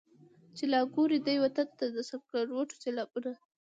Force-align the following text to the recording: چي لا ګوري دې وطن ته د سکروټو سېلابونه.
چي 0.57 0.63
لا 0.71 0.79
ګوري 0.93 1.19
دې 1.27 1.35
وطن 1.43 1.67
ته 1.79 1.85
د 1.95 1.97
سکروټو 2.09 2.75
سېلابونه. 2.83 3.31